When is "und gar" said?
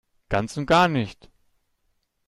0.57-0.87